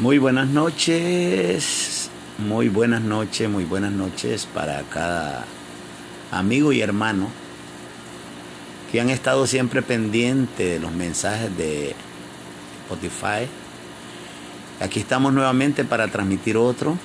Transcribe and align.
Muy 0.00 0.16
buenas 0.16 0.48
noches, 0.48 2.08
muy 2.38 2.70
buenas 2.70 3.02
noches, 3.02 3.50
muy 3.50 3.64
buenas 3.64 3.92
noches 3.92 4.46
para 4.46 4.80
cada 4.84 5.44
amigo 6.30 6.72
y 6.72 6.80
hermano 6.80 7.28
que 8.90 9.02
han 9.02 9.10
estado 9.10 9.46
siempre 9.46 9.82
pendientes 9.82 10.56
de 10.56 10.78
los 10.78 10.90
mensajes 10.92 11.54
de 11.54 11.94
Spotify. 12.84 13.46
Aquí 14.80 15.00
estamos 15.00 15.34
nuevamente 15.34 15.84
para 15.84 16.08
transmitir 16.08 16.56
otro 16.56 16.96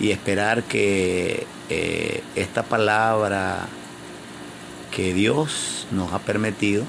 y 0.00 0.10
esperar 0.10 0.62
que 0.62 1.46
eh, 1.68 2.22
esta 2.34 2.62
palabra 2.62 3.66
que 4.90 5.12
Dios 5.12 5.86
nos 5.90 6.14
ha 6.14 6.18
permitido 6.18 6.84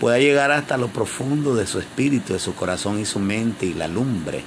pueda 0.00 0.18
llegar 0.18 0.50
hasta 0.50 0.78
lo 0.78 0.88
profundo 0.88 1.54
de 1.54 1.66
su 1.66 1.78
espíritu, 1.78 2.32
de 2.32 2.38
su 2.38 2.54
corazón 2.54 2.98
y 2.98 3.04
su 3.04 3.20
mente 3.20 3.66
y 3.66 3.74
la 3.74 3.86
lumbre. 3.86 4.42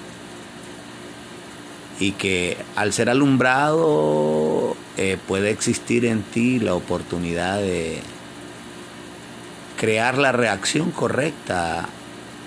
Y 1.99 2.13
que 2.13 2.57
al 2.75 2.91
ser 2.91 3.09
alumbrado 3.09 4.75
eh, 4.97 5.17
puede 5.27 5.51
existir 5.51 6.05
en 6.05 6.23
ti 6.23 6.59
la 6.59 6.73
oportunidad 6.73 7.59
de 7.59 7.99
crear 9.79 10.17
la 10.17 10.31
reacción 10.31 10.89
correcta, 10.89 11.87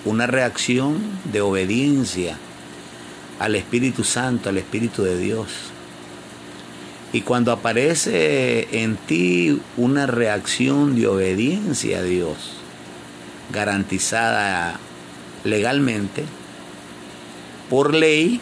una 0.05 0.27
reacción 0.27 0.99
de 1.33 1.41
obediencia 1.41 2.37
al 3.39 3.55
Espíritu 3.55 4.03
Santo, 4.03 4.49
al 4.49 4.59
Espíritu 4.59 5.05
de 5.05 5.17
Dios. 5.17 5.47
Y 7.13 7.21
cuando 7.21 7.53
aparece 7.53 8.83
en 8.83 8.97
ti 8.97 9.63
una 9.77 10.07
reacción 10.07 10.97
de 10.97 11.07
obediencia 11.07 11.99
a 11.99 12.03
Dios, 12.03 12.56
garantizada 13.53 14.79
legalmente, 15.45 16.25
por 17.71 17.95
ley, 17.95 18.41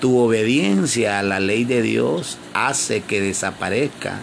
tu 0.00 0.18
obediencia 0.18 1.18
a 1.18 1.22
la 1.22 1.40
ley 1.40 1.64
de 1.64 1.82
Dios 1.82 2.38
hace 2.52 3.00
que 3.00 3.20
desaparezca 3.20 4.20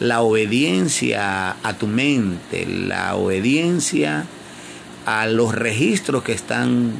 la 0.00 0.22
obediencia 0.22 1.56
a 1.62 1.74
tu 1.74 1.86
mente, 1.86 2.66
la 2.66 3.14
obediencia 3.14 4.24
a 5.06 5.26
los 5.26 5.54
registros 5.54 6.22
que 6.22 6.32
están 6.32 6.92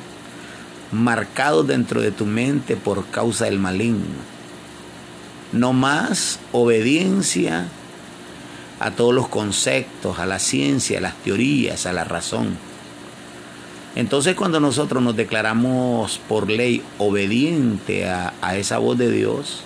marcados 0.93 1.67
dentro 1.67 2.01
de 2.01 2.13
tu 2.13 2.27
mente 2.27 2.77
por 2.77 3.07
causa 3.07 3.47
del 3.47 3.59
maligno. 3.59 4.07
No 5.53 5.73
más 5.73 6.39
obediencia 6.53 7.67
a 8.83 8.91
todos 8.91 9.15
los 9.15 9.29
conceptos, 9.29 10.19
a 10.19 10.27
la 10.27 10.41
ciencia, 10.41 10.99
a 10.99 11.01
las 11.01 11.15
teorías, 11.23 11.87
a 11.87 11.93
la 11.93 12.03
razón. 12.03 12.57
Entonces 13.95 14.35
cuando 14.35 14.59
nosotros 14.59 15.01
nos 15.01 15.15
declaramos 15.15 16.21
por 16.29 16.51
ley 16.51 16.83
obediente 16.99 18.09
a, 18.09 18.33
a, 18.43 18.57
esa 18.57 18.79
voz 18.79 18.99
de 18.99 19.11
Dios, 19.13 19.63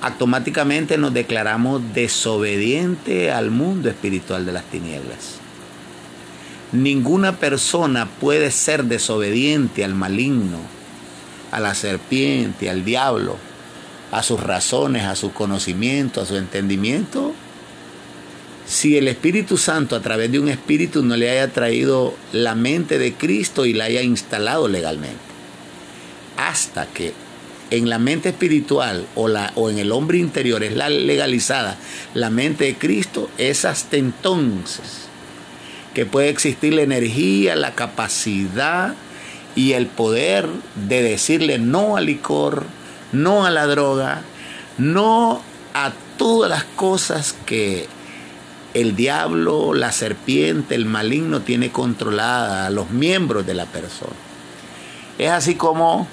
automáticamente 0.00 0.96
nos 0.96 1.12
declaramos 1.12 1.82
desobediente 1.92 3.30
al 3.30 3.50
mundo 3.50 3.90
espiritual 3.90 4.46
de 4.46 4.52
las 4.52 4.64
tinieblas. 4.64 5.34
Ninguna 6.72 7.36
persona 7.36 8.06
puede 8.06 8.50
ser 8.50 8.84
desobediente 8.84 9.84
al 9.84 9.94
maligno, 9.94 10.58
a 11.50 11.60
la 11.60 11.74
serpiente, 11.74 12.70
al 12.70 12.86
diablo, 12.86 13.36
a 14.12 14.22
sus 14.22 14.40
razones, 14.40 15.04
a 15.04 15.14
su 15.14 15.32
conocimiento, 15.34 16.22
a 16.22 16.26
su 16.26 16.36
entendimiento, 16.36 17.34
si 18.68 18.98
el 18.98 19.08
Espíritu 19.08 19.56
Santo 19.56 19.96
a 19.96 20.00
través 20.00 20.30
de 20.30 20.38
un 20.38 20.48
espíritu 20.48 21.02
no 21.02 21.16
le 21.16 21.30
haya 21.30 21.48
traído 21.48 22.14
la 22.32 22.54
mente 22.54 22.98
de 22.98 23.14
Cristo 23.14 23.64
y 23.64 23.72
la 23.72 23.84
haya 23.84 24.02
instalado 24.02 24.68
legalmente. 24.68 25.16
Hasta 26.36 26.86
que 26.86 27.14
en 27.70 27.88
la 27.88 27.98
mente 27.98 28.28
espiritual 28.28 29.06
o, 29.14 29.26
la, 29.26 29.52
o 29.54 29.70
en 29.70 29.78
el 29.78 29.90
hombre 29.90 30.18
interior 30.18 30.62
es 30.62 30.76
la 30.76 30.90
legalizada 30.90 31.78
la 32.12 32.28
mente 32.28 32.64
de 32.64 32.76
Cristo, 32.76 33.30
es 33.38 33.64
hasta 33.64 33.96
entonces 33.96 35.08
que 35.94 36.04
puede 36.04 36.28
existir 36.28 36.74
la 36.74 36.82
energía, 36.82 37.56
la 37.56 37.74
capacidad 37.74 38.94
y 39.56 39.72
el 39.72 39.86
poder 39.86 40.46
de 40.86 41.02
decirle 41.02 41.58
no 41.58 41.96
al 41.96 42.04
licor, 42.04 42.64
no 43.12 43.46
a 43.46 43.50
la 43.50 43.66
droga, 43.66 44.22
no 44.76 45.42
a 45.72 45.92
todas 46.18 46.50
las 46.50 46.64
cosas 46.64 47.34
que 47.46 47.88
el 48.80 48.94
diablo, 48.94 49.74
la 49.74 49.90
serpiente, 49.90 50.76
el 50.76 50.86
maligno 50.86 51.40
tiene 51.40 51.70
controlada 51.70 52.66
a 52.66 52.70
los 52.70 52.90
miembros 52.90 53.44
de 53.44 53.54
la 53.54 53.66
persona. 53.66 54.12
Es 55.18 55.30
así 55.30 55.56
como 55.56 56.06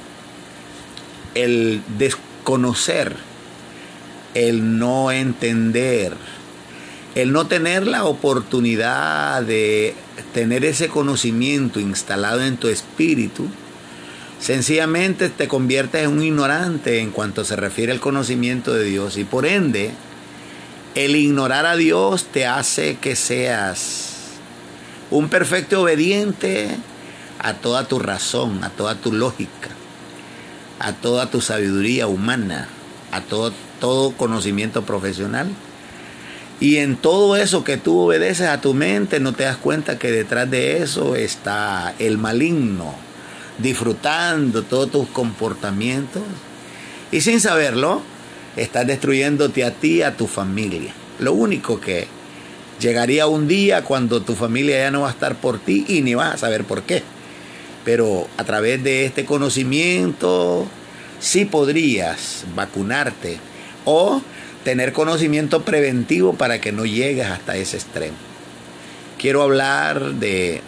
el 1.35 1.83
desconocer, 1.99 3.15
el 4.33 4.79
no 4.79 5.11
entender, 5.11 6.13
el 7.13 7.31
no 7.31 7.45
tener 7.45 7.85
la 7.85 8.05
oportunidad 8.05 9.43
de 9.43 9.93
tener 10.33 10.65
ese 10.65 10.87
conocimiento 10.87 11.79
instalado 11.79 12.43
en 12.43 12.57
tu 12.57 12.67
espíritu, 12.67 13.45
sencillamente 14.39 15.29
te 15.29 15.47
conviertes 15.47 16.03
en 16.03 16.11
un 16.11 16.23
ignorante 16.23 16.99
en 16.99 17.11
cuanto 17.11 17.45
se 17.45 17.55
refiere 17.55 17.91
al 17.91 17.99
conocimiento 17.99 18.73
de 18.73 18.85
Dios 18.85 19.17
y 19.17 19.23
por 19.23 19.45
ende 19.45 19.91
el 20.95 21.17
ignorar 21.17 21.65
a 21.65 21.75
Dios 21.75 22.25
te 22.31 22.45
hace 22.45 22.95
que 22.95 23.17
seas 23.17 24.15
un 25.11 25.27
perfecto 25.27 25.81
obediente 25.81 26.69
a 27.39 27.53
toda 27.55 27.85
tu 27.87 27.99
razón, 27.99 28.63
a 28.63 28.69
toda 28.69 28.95
tu 28.95 29.11
lógica, 29.11 29.69
a 30.79 30.93
toda 30.93 31.29
tu 31.29 31.41
sabiduría 31.41 32.07
humana, 32.07 32.69
a 33.11 33.21
todo, 33.21 33.53
conocimiento 34.17 34.83
profesional. 34.83 35.49
Y 36.61 36.77
en 36.77 36.95
todo 36.95 37.35
eso 37.35 37.65
que 37.65 37.75
tú 37.75 37.99
obedeces 37.99 38.47
a 38.47 38.61
tu 38.61 38.73
mente, 38.73 39.19
no 39.19 39.33
te 39.33 39.43
das 39.43 39.57
cuenta 39.57 39.99
que 39.99 40.09
detrás 40.09 40.49
de 40.49 40.81
eso 40.81 41.17
está 41.17 41.93
el 41.99 42.17
maligno, 42.17 42.95
disfrutando 43.57 44.63
todos 44.63 44.89
tus 44.89 45.07
comportamientos. 45.09 46.23
Y 47.11 47.19
sin 47.19 47.41
saberlo, 47.41 48.01
estás 48.55 48.87
destruyéndote 48.87 49.63
a 49.63 49.71
ti, 49.71 50.01
a 50.01 50.15
tu 50.15 50.27
familia. 50.27 50.93
Lo 51.19 51.33
único 51.33 51.79
que 51.79 52.07
llegaría 52.79 53.27
un 53.27 53.47
día 53.47 53.83
cuando 53.83 54.21
tu 54.21 54.35
familia 54.35 54.79
ya 54.79 54.91
no 54.91 55.01
va 55.01 55.09
a 55.09 55.11
estar 55.11 55.35
por 55.35 55.59
ti 55.59 55.85
y 55.87 56.01
ni 56.01 56.15
vas 56.15 56.35
a 56.35 56.37
saber 56.37 56.65
por 56.65 56.83
qué. 56.83 57.03
Pero 57.83 58.27
a 58.37 58.43
través 58.43 58.83
de 58.83 59.05
este 59.05 59.25
conocimiento 59.25 60.67
sí 61.19 61.45
podrías 61.45 62.45
vacunarte 62.55 63.37
o 63.85 64.21
tener 64.63 64.93
conocimiento 64.93 65.63
preventivo 65.63 66.33
para 66.33 66.59
que 66.59 66.71
no 66.71 66.85
llegues 66.85 67.27
hasta 67.27 67.55
ese 67.55 67.77
extremo. 67.77 68.17
Quiero 69.19 69.43
hablar 69.43 70.15
de 70.15 70.61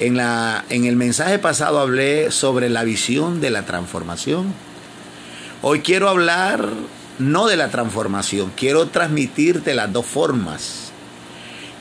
en 0.00 0.16
la 0.16 0.64
en 0.70 0.84
el 0.84 0.96
mensaje 0.96 1.38
pasado 1.38 1.78
hablé 1.78 2.32
sobre 2.32 2.68
la 2.68 2.82
visión 2.82 3.40
de 3.40 3.50
la 3.50 3.64
transformación 3.64 4.52
Hoy 5.66 5.80
quiero 5.80 6.10
hablar 6.10 6.68
no 7.18 7.46
de 7.46 7.56
la 7.56 7.70
transformación, 7.70 8.52
quiero 8.54 8.88
transmitirte 8.88 9.72
las 9.72 9.90
dos 9.90 10.04
formas. 10.04 10.90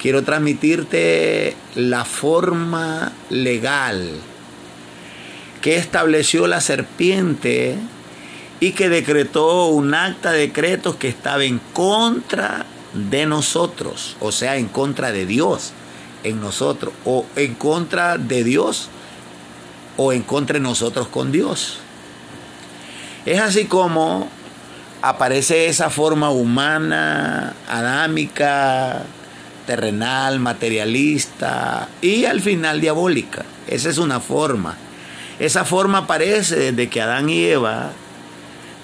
Quiero 0.01 0.23
transmitirte 0.23 1.57
la 1.75 2.05
forma 2.05 3.11
legal 3.29 4.09
que 5.61 5.75
estableció 5.75 6.47
la 6.47 6.61
serpiente 6.61 7.75
y 8.61 8.71
que 8.71 8.87
decretó 8.87 9.65
un 9.65 9.93
acta 9.93 10.31
de 10.31 10.47
decretos 10.47 10.95
que 10.95 11.09
estaba 11.09 11.43
en 11.43 11.59
contra 11.73 12.65
de 12.93 13.25
nosotros, 13.25 14.15
o 14.21 14.31
sea, 14.31 14.55
en 14.55 14.69
contra 14.69 15.11
de 15.11 15.25
Dios 15.25 15.73
en 16.23 16.39
nosotros, 16.39 16.93
o 17.03 17.25
en 17.35 17.53
contra 17.55 18.17
de 18.17 18.45
Dios, 18.45 18.87
o 19.97 20.13
en 20.13 20.21
contra 20.21 20.53
de 20.53 20.61
nosotros 20.61 21.09
con 21.09 21.33
Dios. 21.33 21.82
Es 23.25 23.39
así 23.39 23.65
como 23.65 24.27
aparece 25.01 25.67
esa 25.67 25.89
forma 25.89 26.29
humana, 26.29 27.53
adámica, 27.69 29.03
terrenal, 29.65 30.39
materialista 30.39 31.87
y 32.01 32.25
al 32.25 32.41
final 32.41 32.81
diabólica. 32.81 33.45
Esa 33.67 33.89
es 33.89 33.97
una 33.97 34.19
forma. 34.19 34.77
Esa 35.39 35.65
forma 35.65 35.99
aparece 35.99 36.71
desde 36.71 36.89
que 36.89 37.01
Adán 37.01 37.29
y 37.29 37.45
Eva 37.45 37.91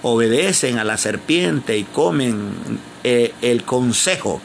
obedecen 0.02 0.80
a 0.80 0.84
la 0.84 0.98
serpiente 0.98 1.78
y 1.78 1.84
comen 1.84 2.54
eh, 3.04 3.34
el 3.42 3.64
consejo 3.64 4.42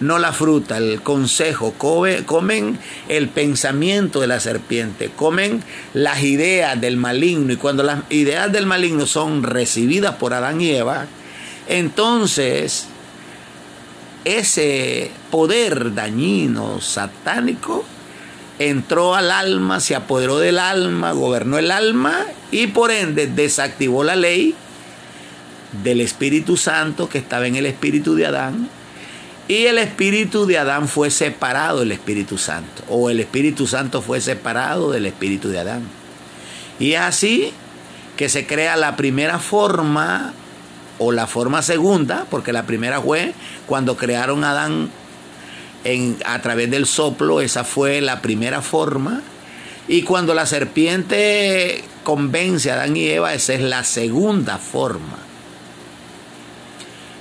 no 0.00 0.18
la 0.18 0.32
fruta, 0.32 0.76
el 0.76 1.00
consejo, 1.02 1.74
comen 1.74 2.78
el 3.08 3.28
pensamiento 3.28 4.20
de 4.20 4.26
la 4.26 4.40
serpiente, 4.40 5.10
comen 5.14 5.62
las 5.94 6.22
ideas 6.22 6.80
del 6.80 6.96
maligno 6.96 7.52
y 7.52 7.56
cuando 7.56 7.82
las 7.82 8.00
ideas 8.10 8.52
del 8.52 8.66
maligno 8.66 9.06
son 9.06 9.42
recibidas 9.42 10.16
por 10.16 10.34
Adán 10.34 10.60
y 10.60 10.70
Eva, 10.70 11.06
entonces 11.68 12.88
ese 14.24 15.10
poder 15.30 15.94
dañino, 15.94 16.80
satánico, 16.80 17.84
entró 18.58 19.14
al 19.14 19.30
alma, 19.30 19.80
se 19.80 19.94
apoderó 19.94 20.38
del 20.38 20.58
alma, 20.58 21.12
gobernó 21.12 21.58
el 21.58 21.70
alma 21.70 22.24
y 22.50 22.68
por 22.68 22.90
ende 22.90 23.26
desactivó 23.26 24.04
la 24.04 24.16
ley 24.16 24.54
del 25.84 26.00
Espíritu 26.00 26.56
Santo 26.56 27.08
que 27.08 27.18
estaba 27.18 27.46
en 27.46 27.56
el 27.56 27.66
Espíritu 27.66 28.14
de 28.14 28.26
Adán. 28.26 28.68
Y 29.48 29.66
el 29.66 29.78
Espíritu 29.78 30.44
de 30.46 30.58
Adán 30.58 30.88
fue 30.88 31.10
separado 31.10 31.80
del 31.80 31.92
Espíritu 31.92 32.36
Santo. 32.36 32.82
O 32.88 33.10
el 33.10 33.20
Espíritu 33.20 33.66
Santo 33.66 34.02
fue 34.02 34.20
separado 34.20 34.90
del 34.90 35.06
Espíritu 35.06 35.48
de 35.48 35.60
Adán. 35.60 35.82
Y 36.80 36.92
es 36.92 37.00
así 37.00 37.52
que 38.16 38.28
se 38.28 38.46
crea 38.46 38.76
la 38.76 38.96
primera 38.96 39.38
forma 39.38 40.32
o 40.98 41.12
la 41.12 41.26
forma 41.26 41.62
segunda, 41.62 42.26
porque 42.30 42.52
la 42.52 42.64
primera 42.64 43.00
fue 43.00 43.34
cuando 43.66 43.96
crearon 43.96 44.42
a 44.42 44.50
Adán 44.50 44.90
en, 45.84 46.16
a 46.24 46.40
través 46.40 46.70
del 46.70 46.86
soplo, 46.86 47.40
esa 47.40 47.62
fue 47.62 48.00
la 48.00 48.22
primera 48.22 48.62
forma. 48.62 49.22
Y 49.86 50.02
cuando 50.02 50.34
la 50.34 50.46
serpiente 50.46 51.84
convence 52.02 52.70
a 52.70 52.74
Adán 52.74 52.96
y 52.96 53.06
Eva, 53.06 53.34
esa 53.34 53.54
es 53.54 53.60
la 53.60 53.84
segunda 53.84 54.58
forma. 54.58 55.18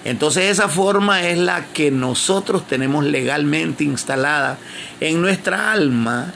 Entonces 0.05 0.51
esa 0.51 0.69
forma 0.69 1.27
es 1.27 1.39
la 1.39 1.65
que 1.73 1.89
nosotros 1.89 2.67
tenemos 2.67 3.03
legalmente 3.03 3.83
instalada 3.83 4.59
en 5.01 5.19
nuestra 5.19 5.71
alma 5.71 6.31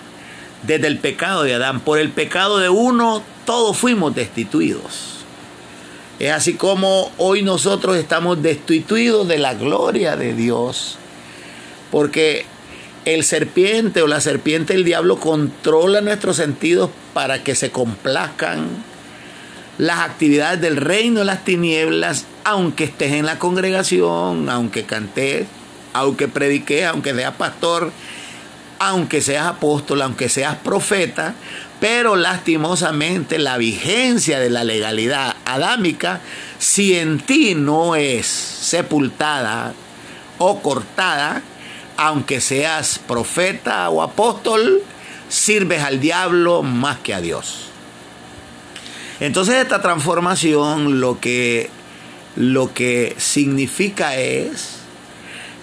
desde 0.64 0.88
el 0.88 0.98
pecado 0.98 1.44
de 1.44 1.54
Adán. 1.54 1.80
Por 1.80 2.00
el 2.00 2.10
pecado 2.10 2.58
de 2.58 2.70
uno, 2.70 3.22
todos 3.46 3.78
fuimos 3.78 4.16
destituidos. 4.16 5.18
Es 6.18 6.32
así 6.32 6.56
como 6.56 7.12
hoy 7.18 7.44
nosotros 7.44 7.96
estamos 7.96 8.42
destituidos 8.42 9.28
de 9.28 9.38
la 9.38 9.54
gloria 9.54 10.16
de 10.16 10.34
Dios. 10.34 10.98
Porque 11.92 12.48
el 13.06 13.24
serpiente 13.24 14.02
o 14.02 14.08
la 14.08 14.20
serpiente 14.20 14.74
del 14.74 14.84
diablo 14.84 15.20
controla 15.20 16.02
nuestros 16.02 16.38
sentidos 16.38 16.90
para 17.14 17.44
que 17.44 17.54
se 17.54 17.70
complazcan 17.70 18.89
las 19.80 20.00
actividades 20.02 20.60
del 20.60 20.76
reino 20.76 21.20
de 21.20 21.26
las 21.26 21.46
tinieblas, 21.46 22.26
aunque 22.44 22.84
estés 22.84 23.14
en 23.14 23.26
la 23.26 23.40
congregación, 23.40 24.50
aunque 24.50 24.84
cantes, 24.84 25.48
aunque 25.94 26.28
prediques, 26.28 26.86
aunque 26.86 27.16
seas 27.16 27.36
pastor, 27.36 27.94
aunque 28.78 29.22
seas 29.22 29.48
apóstol, 29.48 30.02
aunque 30.02 30.28
seas 30.28 30.58
profeta, 30.58 31.34
pero 31.80 32.18
lastimosamente 32.18 33.40
la 33.40 33.58
vigencia 33.58 34.42
de 34.42 34.50
la 34.50 34.66
legalidad 34.66 35.38
adámica, 35.46 36.20
si 36.58 36.98
en 36.98 37.20
ti 37.20 37.56
no 37.56 37.96
es 37.96 38.28
sepultada 38.28 39.74
o 40.40 40.62
cortada, 40.62 41.42
aunque 41.96 42.42
seas 42.42 43.00
profeta 43.00 43.90
o 43.90 44.02
apóstol, 44.02 44.82
sirves 45.30 45.84
al 45.84 46.02
diablo 46.02 46.64
más 46.64 46.98
que 47.00 47.14
a 47.14 47.22
Dios. 47.22 47.69
Entonces 49.20 49.56
esta 49.56 49.82
transformación 49.82 51.02
lo 51.02 51.20
que, 51.20 51.70
lo 52.36 52.74
que 52.74 53.16
significa 53.18 54.16
es 54.16 54.78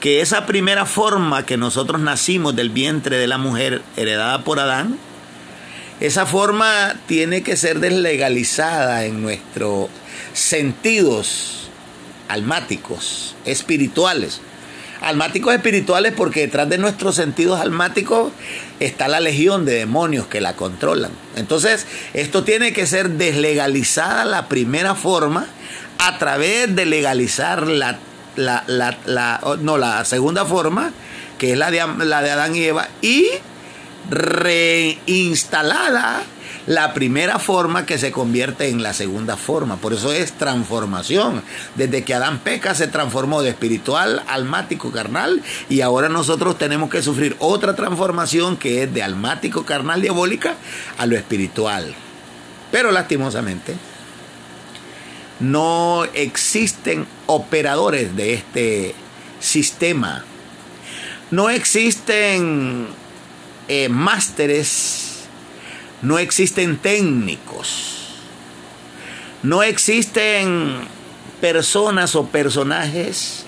que 0.01 0.21
esa 0.21 0.47
primera 0.47 0.85
forma 0.85 1.47
que 1.47 1.57
nosotros 1.57 2.01
nacimos 2.01 2.55
del 2.55 2.71
vientre 2.71 3.17
de 3.17 3.27
la 3.27 3.39
mujer 3.39 3.83
heredada 3.97 4.45
por 4.45 4.61
Adán, 4.61 4.99
esa 6.01 6.27
forma 6.27 6.95
tiene 7.07 7.43
que 7.43 7.57
ser 7.57 7.81
deslegalizada 7.81 9.07
en 9.07 9.23
nuestros 9.23 9.89
sentidos 10.35 11.71
almáticos, 12.29 13.35
espirituales. 13.47 14.41
Almáticos 15.07 15.55
espirituales 15.55 16.13
porque 16.17 16.41
detrás 16.41 16.69
de 16.69 16.79
nuestros 16.79 17.15
sentidos 17.15 17.61
almáticos 17.61 18.33
está 18.81 19.07
la 19.07 19.21
legión 19.21 19.65
de 19.65 19.75
demonios 19.75 20.27
que 20.27 20.41
la 20.41 20.57
controlan. 20.57 21.13
Entonces, 21.37 21.87
esto 22.13 22.43
tiene 22.43 22.73
que 22.73 22.87
ser 22.87 23.11
deslegalizada 23.11 24.25
la 24.25 24.49
primera 24.49 24.97
forma 24.97 25.47
a 25.99 26.19
través 26.19 26.75
de 26.75 26.87
legalizar 26.87 27.69
la, 27.69 28.01
la, 28.35 28.65
no, 29.61 29.79
la 29.79 30.05
segunda 30.05 30.45
forma, 30.45 30.91
que 31.39 31.53
es 31.53 31.59
la 31.59 31.71
de, 31.71 31.87
la 32.05 32.23
de 32.23 32.31
Adán 32.33 32.57
y 32.57 32.65
Eva, 32.65 32.89
y 33.01 33.29
reinstalada 34.11 36.25
la 36.67 36.93
primera 36.95 37.39
forma 37.39 37.87
que 37.87 37.99
se 37.99 38.13
convierte 38.13 38.69
en 38.69 38.83
la 38.83 38.93
segunda 38.93 39.37
forma. 39.37 39.77
Por 39.77 39.93
eso 39.93 40.13
es 40.13 40.33
transformación. 40.33 41.43
Desde 41.77 42.03
que 42.05 42.15
Adán 42.15 42.41
peca 42.41 42.75
se 42.75 42.89
transformó 42.89 43.43
de 43.43 43.51
espiritual, 43.51 44.23
almático, 44.27 44.91
carnal 44.91 45.43
y 45.69 45.81
ahora 45.81 46.09
nosotros 46.09 46.59
tenemos 46.59 46.91
que 46.91 47.03
sufrir 47.03 47.37
otra 47.39 47.77
transformación 47.77 48.57
que 48.57 48.83
es 48.83 48.93
de 48.93 49.03
almático, 49.03 49.65
carnal, 49.65 50.03
diabólica 50.03 50.57
a 50.99 51.07
lo 51.07 51.17
espiritual. 51.17 51.95
Pero 52.73 52.91
lastimosamente 52.91 53.77
no 55.39 56.05
existen 56.15 57.07
operadores 57.27 58.17
de 58.17 58.35
este 58.35 58.95
sistema. 59.39 60.25
No 61.31 61.51
existen 61.51 62.89
eh, 63.69 63.89
másteres 63.89 65.06
no 66.03 66.19
existen 66.19 66.77
técnicos, 66.79 68.07
no 69.43 69.63
existen 69.63 70.77
personas 71.41 72.15
o 72.15 72.27
personajes 72.27 73.45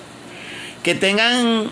que 0.83 0.95
tengan 0.95 1.71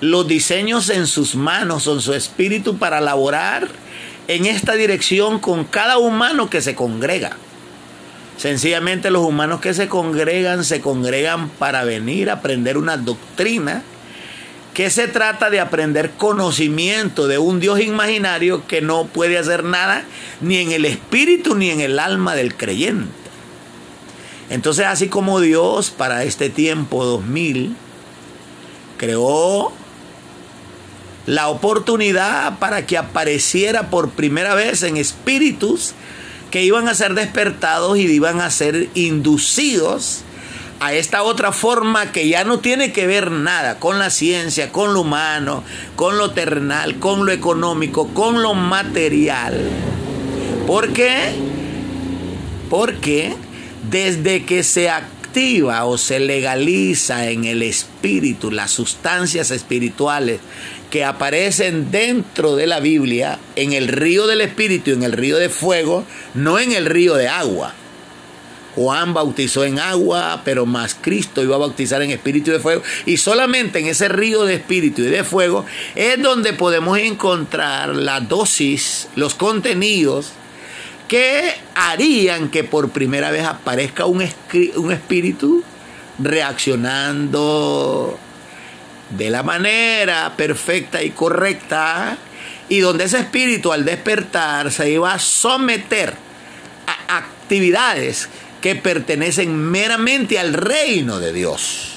los 0.00 0.28
diseños 0.28 0.90
en 0.90 1.06
sus 1.06 1.34
manos 1.34 1.86
o 1.86 1.94
en 1.94 2.00
su 2.00 2.14
espíritu 2.14 2.78
para 2.78 3.00
laborar 3.00 3.68
en 4.28 4.46
esta 4.46 4.74
dirección 4.74 5.38
con 5.38 5.64
cada 5.64 5.98
humano 5.98 6.50
que 6.50 6.62
se 6.62 6.74
congrega. 6.74 7.36
Sencillamente 8.36 9.10
los 9.10 9.22
humanos 9.22 9.60
que 9.60 9.74
se 9.74 9.88
congregan 9.88 10.64
se 10.64 10.80
congregan 10.80 11.48
para 11.48 11.84
venir 11.84 12.30
a 12.30 12.34
aprender 12.34 12.76
una 12.76 12.96
doctrina 12.96 13.82
que 14.74 14.90
se 14.90 15.06
trata 15.06 15.50
de 15.50 15.60
aprender 15.60 16.10
conocimiento 16.18 17.28
de 17.28 17.38
un 17.38 17.60
Dios 17.60 17.80
imaginario 17.80 18.66
que 18.66 18.80
no 18.80 19.06
puede 19.06 19.38
hacer 19.38 19.62
nada 19.62 20.04
ni 20.40 20.58
en 20.58 20.72
el 20.72 20.84
espíritu 20.84 21.54
ni 21.54 21.70
en 21.70 21.80
el 21.80 22.00
alma 22.00 22.34
del 22.34 22.56
creyente. 22.56 23.12
Entonces, 24.50 24.84
así 24.86 25.08
como 25.08 25.40
Dios 25.40 25.90
para 25.90 26.24
este 26.24 26.50
tiempo 26.50 27.04
2000 27.04 27.76
creó 28.98 29.72
la 31.26 31.48
oportunidad 31.48 32.58
para 32.58 32.84
que 32.84 32.98
apareciera 32.98 33.90
por 33.90 34.10
primera 34.10 34.54
vez 34.54 34.82
en 34.82 34.96
espíritus 34.96 35.94
que 36.50 36.64
iban 36.64 36.88
a 36.88 36.94
ser 36.94 37.14
despertados 37.14 37.96
y 37.96 38.02
iban 38.02 38.40
a 38.40 38.50
ser 38.50 38.88
inducidos 38.94 40.24
a 40.84 40.92
esta 40.92 41.22
otra 41.22 41.50
forma 41.50 42.12
que 42.12 42.28
ya 42.28 42.44
no 42.44 42.58
tiene 42.58 42.92
que 42.92 43.06
ver 43.06 43.30
nada 43.30 43.78
con 43.78 43.98
la 43.98 44.10
ciencia, 44.10 44.70
con 44.70 44.92
lo 44.92 45.00
humano, 45.00 45.64
con 45.96 46.18
lo 46.18 46.32
terrenal, 46.32 46.98
con 46.98 47.24
lo 47.24 47.32
económico, 47.32 48.08
con 48.08 48.42
lo 48.42 48.52
material. 48.52 49.58
¿Por 50.66 50.92
qué? 50.92 51.32
Porque 52.68 53.34
desde 53.90 54.44
que 54.44 54.62
se 54.62 54.90
activa 54.90 55.86
o 55.86 55.96
se 55.96 56.20
legaliza 56.20 57.30
en 57.30 57.44
el 57.46 57.62
espíritu 57.62 58.50
las 58.50 58.70
sustancias 58.70 59.50
espirituales 59.50 60.40
que 60.90 61.02
aparecen 61.02 61.90
dentro 61.90 62.56
de 62.56 62.66
la 62.66 62.80
Biblia, 62.80 63.38
en 63.56 63.72
el 63.72 63.88
río 63.88 64.26
del 64.26 64.42
espíritu, 64.42 64.90
en 64.90 65.02
el 65.02 65.12
río 65.12 65.38
de 65.38 65.48
fuego, 65.48 66.04
no 66.34 66.58
en 66.58 66.72
el 66.72 66.84
río 66.84 67.14
de 67.14 67.28
agua 67.28 67.74
Juan 68.74 69.14
bautizó 69.14 69.64
en 69.64 69.78
agua, 69.78 70.42
pero 70.44 70.66
más 70.66 70.96
Cristo 71.00 71.42
iba 71.42 71.56
a 71.56 71.58
bautizar 71.58 72.02
en 72.02 72.10
espíritu 72.10 72.50
y 72.50 72.54
de 72.54 72.60
fuego. 72.60 72.82
Y 73.06 73.16
solamente 73.16 73.78
en 73.78 73.86
ese 73.86 74.08
río 74.08 74.44
de 74.44 74.54
espíritu 74.54 75.02
y 75.02 75.06
de 75.06 75.24
fuego 75.24 75.64
es 75.94 76.20
donde 76.20 76.52
podemos 76.52 76.98
encontrar 76.98 77.94
la 77.94 78.20
dosis, 78.20 79.08
los 79.14 79.34
contenidos 79.34 80.32
que 81.08 81.54
harían 81.74 82.48
que 82.48 82.64
por 82.64 82.90
primera 82.90 83.30
vez 83.30 83.44
aparezca 83.44 84.06
un, 84.06 84.26
un 84.76 84.92
espíritu 84.92 85.62
reaccionando 86.18 88.18
de 89.10 89.30
la 89.30 89.42
manera 89.42 90.34
perfecta 90.36 91.02
y 91.02 91.10
correcta 91.10 92.16
y 92.68 92.80
donde 92.80 93.04
ese 93.04 93.18
espíritu 93.18 93.72
al 93.72 93.84
despertar 93.84 94.72
se 94.72 94.90
iba 94.90 95.12
a 95.12 95.18
someter 95.18 96.14
a 96.86 97.18
actividades 97.18 98.28
que 98.64 98.74
pertenecen 98.74 99.54
meramente 99.54 100.38
al 100.38 100.54
reino 100.54 101.20
de 101.20 101.34
Dios. 101.34 101.96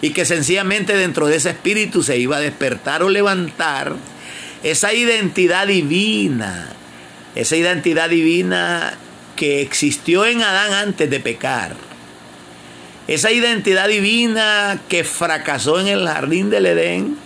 Y 0.00 0.10
que 0.10 0.24
sencillamente 0.24 0.96
dentro 0.96 1.26
de 1.26 1.34
ese 1.34 1.50
espíritu 1.50 2.04
se 2.04 2.16
iba 2.16 2.36
a 2.36 2.40
despertar 2.40 3.02
o 3.02 3.08
levantar 3.08 3.96
esa 4.62 4.94
identidad 4.94 5.66
divina, 5.66 6.68
esa 7.34 7.56
identidad 7.56 8.08
divina 8.08 8.94
que 9.34 9.60
existió 9.62 10.26
en 10.26 10.42
Adán 10.42 10.74
antes 10.74 11.10
de 11.10 11.18
pecar. 11.18 11.74
Esa 13.08 13.32
identidad 13.32 13.88
divina 13.88 14.78
que 14.88 15.02
fracasó 15.02 15.80
en 15.80 15.88
el 15.88 16.06
jardín 16.06 16.50
del 16.50 16.66
Edén 16.66 17.16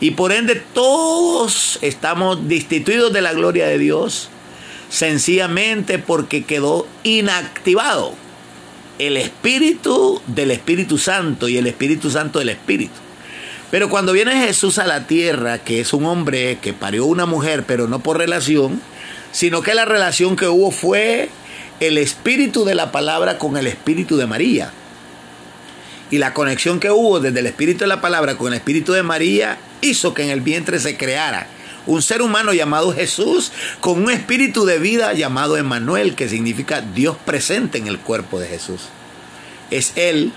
Y 0.00 0.10
por 0.10 0.32
ende 0.32 0.56
todos 0.56 1.78
estamos 1.82 2.48
destituidos 2.48 3.12
de 3.12 3.22
la 3.22 3.32
gloria 3.32 3.68
de 3.68 3.78
Dios, 3.78 4.28
sencillamente 4.88 5.98
porque 5.98 6.44
quedó 6.44 6.86
inactivado 7.02 8.14
el 8.98 9.16
Espíritu 9.16 10.20
del 10.26 10.50
Espíritu 10.50 10.98
Santo 10.98 11.48
y 11.48 11.56
el 11.56 11.66
Espíritu 11.66 12.10
Santo 12.10 12.38
del 12.38 12.48
Espíritu. 12.48 12.94
Pero 13.70 13.90
cuando 13.90 14.12
viene 14.12 14.46
Jesús 14.46 14.78
a 14.78 14.86
la 14.86 15.06
tierra, 15.06 15.58
que 15.58 15.80
es 15.80 15.92
un 15.92 16.06
hombre 16.06 16.58
que 16.60 16.72
parió 16.72 17.04
una 17.04 17.26
mujer, 17.26 17.64
pero 17.66 17.86
no 17.86 18.00
por 18.00 18.16
relación, 18.16 18.80
sino 19.30 19.60
que 19.60 19.74
la 19.74 19.84
relación 19.84 20.36
que 20.36 20.48
hubo 20.48 20.70
fue 20.70 21.28
el 21.80 21.98
espíritu 21.98 22.64
de 22.64 22.74
la 22.74 22.90
palabra 22.90 23.38
con 23.38 23.56
el 23.56 23.66
espíritu 23.66 24.16
de 24.16 24.26
María. 24.26 24.72
Y 26.10 26.16
la 26.16 26.32
conexión 26.32 26.80
que 26.80 26.90
hubo 26.90 27.20
desde 27.20 27.40
el 27.40 27.46
espíritu 27.46 27.80
de 27.80 27.88
la 27.88 28.00
palabra 28.00 28.36
con 28.36 28.48
el 28.48 28.54
espíritu 28.54 28.92
de 28.94 29.02
María 29.02 29.58
hizo 29.82 30.14
que 30.14 30.22
en 30.22 30.30
el 30.30 30.40
vientre 30.40 30.80
se 30.80 30.96
creara 30.96 31.46
un 31.88 32.02
ser 32.02 32.20
humano 32.20 32.52
llamado 32.52 32.92
Jesús 32.92 33.50
con 33.80 34.02
un 34.02 34.10
espíritu 34.10 34.66
de 34.66 34.78
vida 34.78 35.14
llamado 35.14 35.56
Emmanuel, 35.56 36.14
que 36.14 36.28
significa 36.28 36.82
Dios 36.82 37.16
presente 37.24 37.78
en 37.78 37.88
el 37.88 37.98
cuerpo 37.98 38.38
de 38.38 38.46
Jesús. 38.46 38.82
Es 39.70 39.92
Él, 39.96 40.32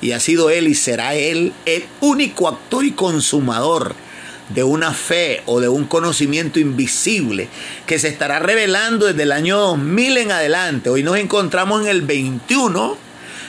y 0.00 0.12
ha 0.12 0.20
sido 0.20 0.48
Él 0.48 0.68
y 0.68 0.74
será 0.74 1.14
Él 1.14 1.52
el 1.64 1.84
único 2.00 2.48
actor 2.48 2.84
y 2.84 2.92
consumador 2.92 3.96
de 4.50 4.62
una 4.62 4.92
fe 4.92 5.42
o 5.46 5.58
de 5.60 5.68
un 5.68 5.86
conocimiento 5.86 6.60
invisible 6.60 7.48
que 7.86 7.98
se 7.98 8.06
estará 8.06 8.38
revelando 8.38 9.06
desde 9.06 9.24
el 9.24 9.32
año 9.32 9.58
2000 9.58 10.18
en 10.18 10.30
adelante. 10.30 10.88
Hoy 10.88 11.02
nos 11.02 11.16
encontramos 11.16 11.82
en 11.82 11.88
el 11.88 12.02
21, 12.02 12.96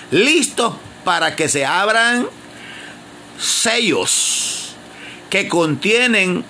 listos 0.10 0.74
para 1.04 1.36
que 1.36 1.50
se 1.50 1.66
abran 1.66 2.28
sellos 3.40 4.74
que 5.30 5.48
contienen 5.48 6.44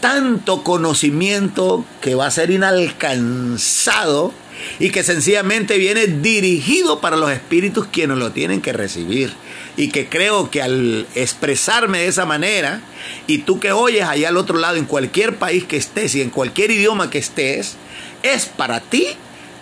tanto 0.00 0.62
conocimiento 0.62 1.84
que 2.00 2.14
va 2.14 2.26
a 2.26 2.30
ser 2.30 2.50
inalcanzado 2.50 4.32
y 4.78 4.90
que 4.90 5.02
sencillamente 5.04 5.78
viene 5.78 6.06
dirigido 6.06 7.00
para 7.00 7.16
los 7.16 7.30
espíritus 7.30 7.86
quienes 7.86 8.18
lo 8.18 8.32
tienen 8.32 8.60
que 8.60 8.72
recibir. 8.72 9.32
Y 9.76 9.88
que 9.88 10.08
creo 10.08 10.50
que 10.50 10.60
al 10.60 11.06
expresarme 11.14 12.00
de 12.00 12.08
esa 12.08 12.26
manera, 12.26 12.80
y 13.28 13.38
tú 13.38 13.60
que 13.60 13.70
oyes 13.70 14.04
allá 14.04 14.28
al 14.28 14.36
otro 14.36 14.58
lado, 14.58 14.76
en 14.76 14.86
cualquier 14.86 15.36
país 15.36 15.64
que 15.64 15.76
estés 15.76 16.14
y 16.16 16.22
en 16.22 16.30
cualquier 16.30 16.72
idioma 16.72 17.10
que 17.10 17.18
estés, 17.18 17.76
es 18.22 18.46
para 18.46 18.80
ti 18.80 19.06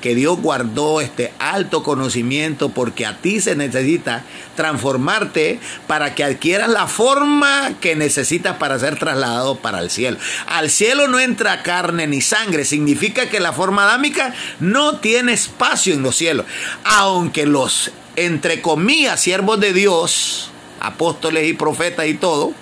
que 0.06 0.14
Dios 0.14 0.38
guardó 0.40 1.00
este 1.00 1.32
alto 1.40 1.82
conocimiento 1.82 2.68
porque 2.68 3.04
a 3.04 3.16
ti 3.16 3.40
se 3.40 3.56
necesita 3.56 4.22
transformarte 4.54 5.58
para 5.88 6.14
que 6.14 6.22
adquieras 6.22 6.68
la 6.68 6.86
forma 6.86 7.72
que 7.80 7.96
necesitas 7.96 8.56
para 8.58 8.78
ser 8.78 9.00
trasladado 9.00 9.56
para 9.56 9.80
el 9.80 9.90
cielo. 9.90 10.16
Al 10.46 10.70
cielo 10.70 11.08
no 11.08 11.18
entra 11.18 11.64
carne 11.64 12.06
ni 12.06 12.20
sangre, 12.20 12.64
significa 12.64 13.28
que 13.28 13.40
la 13.40 13.52
forma 13.52 13.82
adámica 13.82 14.32
no 14.60 15.00
tiene 15.00 15.32
espacio 15.32 15.92
en 15.92 16.04
los 16.04 16.14
cielos, 16.14 16.46
aunque 16.84 17.44
los 17.44 17.90
entre 18.14 18.62
comillas 18.62 19.20
siervos 19.20 19.58
de 19.58 19.72
Dios 19.72 20.52
apóstoles 20.78 21.48
y 21.48 21.52
profetas 21.54 22.06
y 22.06 22.14
todo, 22.14 22.52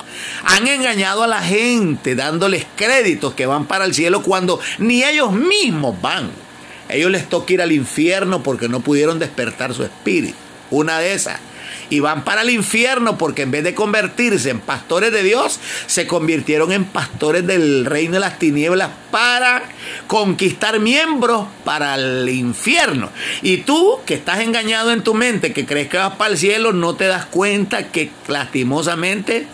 han 0.45 0.67
engañado 0.67 1.23
a 1.23 1.27
la 1.27 1.43
gente 1.43 2.15
dándoles 2.15 2.65
créditos 2.75 3.35
que 3.35 3.45
van 3.45 3.67
para 3.67 3.85
el 3.85 3.93
cielo 3.93 4.23
cuando 4.23 4.61
ni 4.79 5.05
ellos 5.05 5.33
mismos 5.33 6.01
van 6.01 6.31
ellos 6.95 7.11
les 7.11 7.29
toca 7.29 7.53
ir 7.53 7.63
al 7.63 7.73
infierno 7.73 8.43
porque 8.43 8.69
no 8.69 8.81
pudieron 8.81 9.19
despertar 9.19 9.75
su 9.75 9.83
espíritu. 9.83 10.37
Una 10.71 10.99
de 10.99 11.15
esas. 11.15 11.41
Y 11.91 12.01
van 12.01 12.25
para 12.25 12.43
el 12.43 12.51
infierno 12.51 13.19
porque 13.19 13.43
en 13.43 13.51
vez 13.51 13.63
de 13.65 13.75
convertirse 13.75 14.51
en 14.51 14.61
pastores 14.61 15.13
de 15.13 15.23
Dios, 15.23 15.61
se 15.87 16.07
convirtieron 16.07 16.73
en 16.73 16.85
pastores 16.85 17.47
del 17.47 17.85
reino 17.85 18.15
de 18.15 18.21
las 18.21 18.39
tinieblas 18.39 18.91
para 19.11 19.65
conquistar 20.07 20.81
miembros 20.81 21.47
para 21.65 21.95
el 21.97 22.29
infierno. 22.29 23.11
Y 23.43 23.59
tú 23.59 24.01
que 24.07 24.15
estás 24.15 24.41
engañado 24.41 24.93
en 24.93 25.03
tu 25.03 25.15
mente, 25.15 25.53
que 25.53 25.67
crees 25.67 25.89
que 25.89 25.99
vas 25.99 26.17
para 26.17 26.33
el 26.33 26.39
cielo, 26.39 26.73
no 26.73 26.95
te 26.95 27.07
das 27.07 27.27
cuenta 27.27 27.89
que 27.89 28.11
lastimosamente 28.29 29.47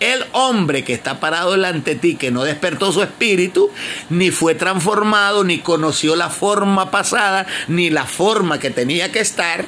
el 0.00 0.24
hombre 0.32 0.84
que 0.84 0.92
está 0.92 1.20
parado 1.20 1.52
delante 1.52 1.94
de 1.94 2.00
ti, 2.00 2.16
que 2.16 2.30
no 2.30 2.44
despertó 2.44 2.92
su 2.92 3.02
espíritu, 3.02 3.70
ni 4.10 4.30
fue 4.30 4.54
transformado, 4.54 5.44
ni 5.44 5.58
conoció 5.58 6.16
la 6.16 6.30
forma 6.30 6.90
pasada, 6.90 7.46
ni 7.68 7.90
la 7.90 8.04
forma 8.04 8.58
que 8.58 8.70
tenía 8.70 9.12
que 9.12 9.20
estar, 9.20 9.64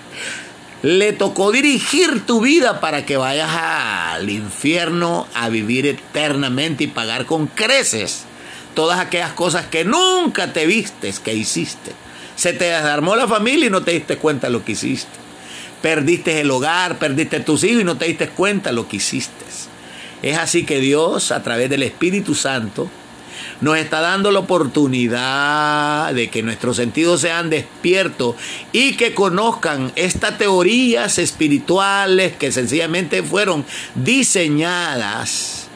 le 0.82 1.12
tocó 1.12 1.50
dirigir 1.50 2.24
tu 2.24 2.40
vida 2.40 2.80
para 2.80 3.04
que 3.04 3.16
vayas 3.16 3.50
al 3.50 4.30
infierno 4.30 5.26
a 5.34 5.48
vivir 5.48 5.86
eternamente 5.86 6.84
y 6.84 6.88
pagar 6.88 7.26
con 7.26 7.46
creces 7.48 8.24
todas 8.74 9.00
aquellas 9.00 9.32
cosas 9.32 9.66
que 9.66 9.84
nunca 9.84 10.52
te 10.52 10.66
vistes 10.66 11.18
que 11.18 11.34
hiciste. 11.34 11.92
Se 12.36 12.52
te 12.52 12.66
desarmó 12.66 13.16
la 13.16 13.26
familia 13.26 13.66
y 13.66 13.70
no 13.70 13.82
te 13.82 13.90
diste 13.90 14.18
cuenta 14.18 14.46
de 14.46 14.52
lo 14.52 14.64
que 14.64 14.72
hiciste. 14.72 15.10
Perdiste 15.82 16.40
el 16.40 16.50
hogar, 16.52 16.98
perdiste 16.98 17.40
tus 17.40 17.64
hijos 17.64 17.82
y 17.82 17.84
no 17.84 17.96
te 17.96 18.04
diste 18.04 18.28
cuenta 18.28 18.70
de 18.70 18.76
lo 18.76 18.86
que 18.86 18.98
hiciste. 18.98 19.44
Es 20.22 20.36
así 20.36 20.64
que 20.64 20.80
Dios, 20.80 21.30
a 21.30 21.42
través 21.42 21.70
del 21.70 21.82
Espíritu 21.82 22.34
Santo, 22.34 22.90
nos 23.60 23.76
está 23.76 24.00
dando 24.00 24.30
la 24.30 24.40
oportunidad 24.40 26.12
de 26.14 26.28
que 26.28 26.42
nuestros 26.42 26.76
sentidos 26.76 27.20
sean 27.20 27.50
despiertos 27.50 28.36
y 28.72 28.96
que 28.96 29.14
conozcan 29.14 29.92
estas 29.96 30.38
teorías 30.38 31.18
espirituales 31.18 32.36
que 32.36 32.52
sencillamente 32.52 33.22
fueron 33.22 33.64
diseñadas 33.94 35.66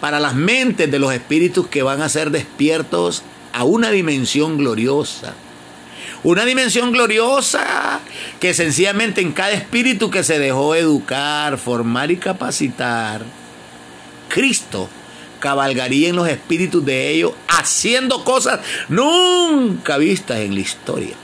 para 0.00 0.18
las 0.18 0.34
mentes 0.34 0.90
de 0.90 0.98
los 0.98 1.12
espíritus 1.12 1.68
que 1.68 1.82
van 1.82 2.02
a 2.02 2.08
ser 2.08 2.30
despiertos 2.30 3.22
a 3.52 3.64
una 3.64 3.90
dimensión 3.90 4.58
gloriosa. 4.58 5.34
Una 6.24 6.44
dimensión 6.44 6.92
gloriosa 6.92 8.00
que 8.40 8.54
sencillamente 8.54 9.20
en 9.20 9.32
cada 9.32 9.52
espíritu 9.52 10.10
que 10.10 10.22
se 10.22 10.38
dejó 10.38 10.74
educar, 10.74 11.58
formar 11.58 12.12
y 12.12 12.16
capacitar, 12.16 13.22
Cristo 14.32 14.88
cabalgaría 15.40 16.08
en 16.08 16.16
los 16.16 16.26
espíritus 16.26 16.82
de 16.84 17.10
ellos 17.10 17.32
haciendo 17.48 18.24
cosas 18.24 18.60
nunca 18.88 19.98
vistas 19.98 20.38
en 20.38 20.54
la 20.54 20.60
historia. 20.60 21.14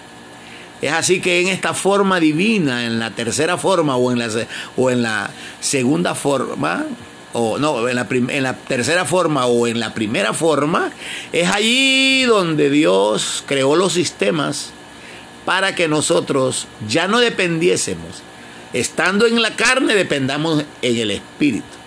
Es 0.83 0.93
así 0.93 1.21
que 1.21 1.41
en 1.41 1.49
esta 1.49 1.73
forma 1.73 2.21
divina, 2.21 2.85
en 2.85 2.99
la 2.99 3.11
tercera 3.13 3.57
forma 3.57 3.97
o 3.97 4.13
en 4.13 4.19
la, 4.19 4.29
o 4.77 4.91
en 4.91 5.03
la 5.03 5.31
segunda 5.61 6.15
forma, 6.15 6.85
o 7.33 7.59
no, 7.59 7.89
en 7.89 7.97
la, 7.97 8.07
en 8.11 8.43
la 8.43 8.57
tercera 8.57 9.05
forma 9.05 9.47
o 9.47 9.67
en 9.67 9.81
la 9.81 9.95
primera 9.95 10.35
forma, 10.35 10.91
es 11.33 11.49
allí 11.49 12.25
donde 12.25 12.69
Dios 12.69 13.43
creó 13.47 13.75
los 13.75 13.95
sistemas 13.95 14.71
para 15.47 15.75
que 15.75 15.89
nosotros 15.89 16.67
ya 16.87 17.09
no 17.09 17.21
dependiésemos. 17.21 18.23
Estando 18.75 19.27
en 19.27 19.41
la 19.41 19.57
carne, 19.57 19.95
dependamos 19.95 20.65
en 20.83 20.97
el 20.99 21.11
espíritu. 21.11 21.79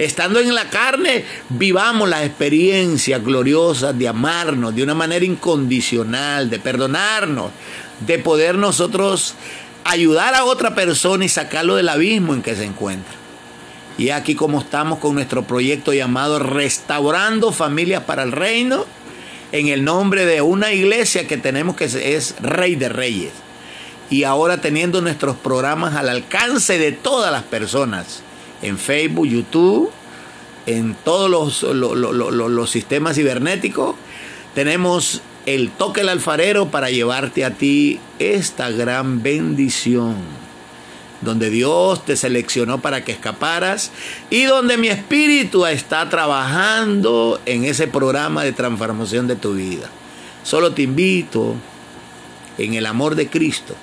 Estando 0.00 0.40
en 0.40 0.54
la 0.54 0.70
carne, 0.70 1.26
vivamos 1.50 2.08
la 2.08 2.24
experiencia 2.24 3.18
gloriosa 3.18 3.92
de 3.92 4.08
amarnos 4.08 4.74
de 4.74 4.82
una 4.82 4.94
manera 4.94 5.26
incondicional, 5.26 6.48
de 6.48 6.58
perdonarnos, 6.58 7.50
de 8.06 8.18
poder 8.18 8.54
nosotros 8.54 9.34
ayudar 9.84 10.34
a 10.34 10.44
otra 10.44 10.74
persona 10.74 11.26
y 11.26 11.28
sacarlo 11.28 11.76
del 11.76 11.90
abismo 11.90 12.32
en 12.32 12.40
que 12.40 12.56
se 12.56 12.64
encuentra. 12.64 13.12
Y 13.98 14.08
aquí 14.08 14.34
como 14.34 14.60
estamos 14.60 15.00
con 15.00 15.16
nuestro 15.16 15.42
proyecto 15.42 15.92
llamado 15.92 16.38
Restaurando 16.38 17.52
Familias 17.52 18.04
para 18.04 18.22
el 18.22 18.32
Reino, 18.32 18.86
en 19.52 19.68
el 19.68 19.84
nombre 19.84 20.24
de 20.24 20.40
una 20.40 20.72
iglesia 20.72 21.26
que 21.26 21.36
tenemos 21.36 21.76
que 21.76 21.84
es 21.84 22.36
Rey 22.40 22.74
de 22.74 22.88
Reyes. 22.88 23.32
Y 24.08 24.24
ahora 24.24 24.62
teniendo 24.62 25.02
nuestros 25.02 25.36
programas 25.36 25.94
al 25.94 26.08
alcance 26.08 26.78
de 26.78 26.92
todas 26.92 27.30
las 27.30 27.42
personas 27.42 28.22
en 28.62 28.78
Facebook, 28.78 29.26
YouTube, 29.26 29.90
en 30.66 30.94
todos 31.04 31.62
los, 31.62 32.70
sistemas 32.70 33.16
cibernéticos. 33.16 33.96
Tenemos 34.54 35.22
el 35.46 35.70
toque 35.70 36.00
del 36.00 36.10
alfarero 36.10 36.70
para 36.70 36.90
llevarte 36.90 37.44
a 37.44 37.54
ti 37.54 38.00
esta 38.18 38.70
gran 38.70 39.22
bendición, 39.22 40.16
donde 41.22 41.50
Dios 41.50 42.04
te 42.04 42.16
seleccionó 42.16 42.80
para 42.80 43.04
que 43.04 43.12
escaparas 43.12 43.90
y 44.28 44.44
donde 44.44 44.76
mi 44.76 44.88
espíritu 44.88 45.66
está 45.66 46.08
trabajando 46.08 47.40
en 47.46 47.64
ese 47.64 47.86
programa 47.86 48.44
de 48.44 48.52
transformación 48.52 49.26
de 49.26 49.36
tu 49.36 49.54
vida. 49.54 49.88
Solo 50.42 50.72
te 50.72 50.82
invito 50.82 51.54
en 52.58 52.74
el 52.74 52.86
amor 52.86 53.14
de 53.14 53.28
Cristo 53.28 53.74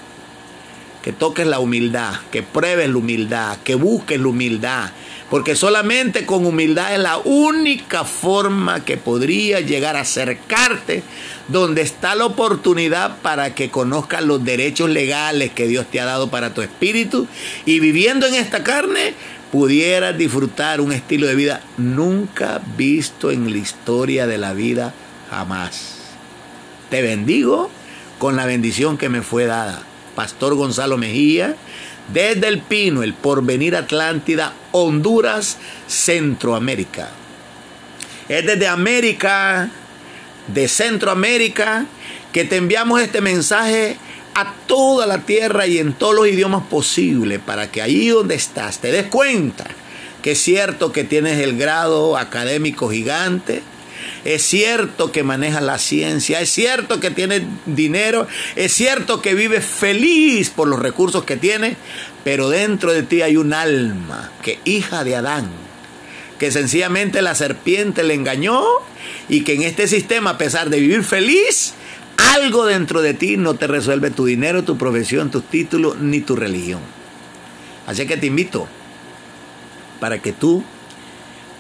que 1.08 1.14
toques 1.14 1.48
la 1.48 1.60
humildad, 1.60 2.16
que 2.34 2.44
pruebes 2.44 2.90
la 2.90 2.98
humildad, 2.98 3.58
que 3.64 3.76
busques 3.76 4.20
la 4.20 4.28
humildad, 4.28 4.90
porque 5.30 5.56
solamente 5.56 6.26
con 6.26 6.46
humildad 6.46 6.94
es 6.94 7.00
la 7.00 7.18
única 7.20 8.04
forma 8.04 8.84
que 8.84 8.98
podría 8.98 9.62
llegar 9.62 9.96
a 9.96 10.02
acercarte 10.02 11.04
donde 11.48 11.82
está 11.82 12.14
la 12.14 12.26
oportunidad 12.26 13.20
para 13.22 13.56
que 13.56 13.70
conozcas 13.70 14.22
los 14.22 14.44
derechos 14.44 14.90
legales 14.90 15.52
que 15.52 15.66
Dios 15.66 15.86
te 15.90 16.02
ha 16.02 16.06
dado 16.06 16.30
para 16.30 16.54
tu 16.54 16.62
espíritu 16.62 17.26
y 17.66 17.80
viviendo 17.80 18.28
en 18.28 18.36
esta 18.36 18.66
carne 18.66 19.14
pudieras 19.50 20.18
disfrutar 20.18 20.82
un 20.82 20.92
estilo 20.92 21.26
de 21.26 21.36
vida 21.36 21.62
nunca 21.78 22.62
visto 22.76 23.32
en 23.32 23.50
la 23.50 23.60
historia 23.60 24.28
de 24.28 24.38
la 24.40 24.52
vida 24.52 24.94
jamás. 25.30 26.00
Te 26.90 27.02
bendigo 27.02 27.70
con 28.20 28.36
la 28.36 28.46
bendición 28.46 28.98
que 28.98 29.08
me 29.08 29.22
fue 29.22 29.46
dada. 29.46 29.86
Pastor 30.18 30.56
Gonzalo 30.56 30.98
Mejía, 30.98 31.56
desde 32.12 32.48
El 32.48 32.62
Pino, 32.64 33.04
el 33.04 33.14
Porvenir 33.14 33.76
Atlántida, 33.76 34.52
Honduras, 34.72 35.58
Centroamérica. 35.86 37.12
Es 38.28 38.44
desde 38.44 38.68
América, 38.68 39.70
de 40.48 40.68
Centroamérica, 40.68 41.86
que 42.34 42.46
te 42.46 42.56
enviamos 42.56 43.00
este 43.00 43.22
mensaje 43.22 43.98
a 44.34 44.56
toda 44.66 45.06
la 45.06 45.20
tierra 45.20 45.68
y 45.68 45.78
en 45.78 45.94
todos 45.94 46.16
los 46.16 46.28
idiomas 46.28 46.64
posibles 46.64 47.40
para 47.40 47.70
que 47.70 47.84
ahí 47.84 48.08
donde 48.08 48.34
estás 48.34 48.80
te 48.80 48.92
des 48.92 49.06
cuenta 49.06 49.66
que 50.24 50.32
es 50.32 50.42
cierto 50.42 50.92
que 50.92 51.04
tienes 51.04 51.40
el 51.42 51.60
grado 51.60 52.18
académico 52.18 52.90
gigante, 52.90 53.62
es 54.26 54.44
cierto 54.44 55.12
que 55.12 55.24
manejas 55.24 55.64
la 55.64 55.78
ciencia, 55.78 56.42
es 56.42 56.50
cierto 56.50 57.00
que 57.00 57.12
tienes 57.12 57.44
dinero, 57.66 58.28
es 58.56 58.74
cierto 58.74 59.22
que 59.22 59.36
vives 59.36 59.66
feliz 59.66 60.50
por 60.50 60.68
los 60.68 60.80
recursos 60.80 61.24
que 61.24 61.38
tienes, 61.38 61.78
pero 62.24 62.50
dentro 62.50 62.94
de 62.94 63.04
ti 63.04 63.22
hay 63.22 63.38
un 63.38 63.54
alma 63.54 64.32
que 64.42 64.60
hija 64.66 65.04
de 65.04 65.16
Adán, 65.16 65.50
que 66.40 66.52
sencillamente 66.52 67.22
la 67.22 67.36
serpiente 67.36 68.04
le 68.04 68.14
engañó 68.14 68.64
y 69.30 69.42
que 69.42 69.54
en 69.54 69.64
este 69.64 69.88
sistema, 69.88 70.32
a 70.32 70.38
pesar 70.38 70.70
de 70.70 70.80
vivir 70.80 71.04
feliz, 71.04 71.74
algo 72.36 72.66
dentro 72.66 73.02
de 73.02 73.14
ti 73.14 73.38
no 73.38 73.56
te 73.56 73.68
resuelve 73.68 74.12
tu 74.12 74.26
dinero, 74.26 74.64
tu 74.64 74.78
profesión, 74.78 75.32
tus 75.32 75.44
títulos 75.44 76.00
ni 76.00 76.22
tu 76.22 76.36
religión. 76.36 76.82
Así 77.86 78.06
que 78.06 78.18
te 78.18 78.28
invito 78.28 78.68
para 80.00 80.20
que 80.20 80.34
tú 80.34 80.64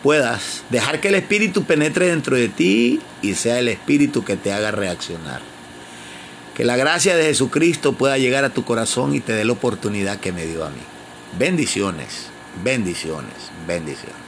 puedas 0.03 0.63
dejar 0.69 0.99
que 0.99 1.09
el 1.09 1.15
Espíritu 1.15 1.63
penetre 1.63 2.07
dentro 2.07 2.35
de 2.35 2.49
ti 2.49 2.99
y 3.21 3.35
sea 3.35 3.59
el 3.59 3.67
Espíritu 3.67 4.23
que 4.23 4.35
te 4.35 4.53
haga 4.53 4.71
reaccionar. 4.71 5.41
Que 6.55 6.65
la 6.65 6.75
gracia 6.75 7.15
de 7.15 7.25
Jesucristo 7.25 7.93
pueda 7.93 8.17
llegar 8.17 8.43
a 8.43 8.49
tu 8.49 8.63
corazón 8.63 9.13
y 9.13 9.19
te 9.19 9.33
dé 9.33 9.45
la 9.45 9.53
oportunidad 9.53 10.19
que 10.19 10.31
me 10.31 10.45
dio 10.45 10.65
a 10.65 10.69
mí. 10.69 10.81
Bendiciones, 11.37 12.27
bendiciones, 12.63 13.51
bendiciones. 13.67 14.26